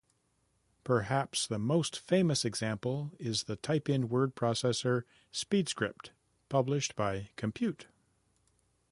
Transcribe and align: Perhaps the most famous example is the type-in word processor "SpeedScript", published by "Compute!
Perhaps 0.83 1.45
the 1.45 1.59
most 1.59 1.95
famous 1.99 2.43
example 2.43 3.11
is 3.19 3.43
the 3.43 3.55
type-in 3.55 4.09
word 4.09 4.35
processor 4.35 5.03
"SpeedScript", 5.31 6.09
published 6.49 6.95
by 6.95 7.29
"Compute! 7.35 7.85